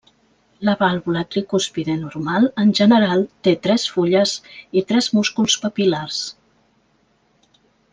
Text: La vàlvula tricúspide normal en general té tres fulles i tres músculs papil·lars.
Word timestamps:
La 0.69 0.73
vàlvula 0.77 1.21
tricúspide 1.35 1.97
normal 1.99 2.49
en 2.63 2.73
general 2.81 3.23
té 3.49 3.55
tres 3.69 3.87
fulles 3.99 4.35
i 4.83 4.87
tres 4.93 5.13
músculs 5.21 5.63
papil·lars. 5.67 6.25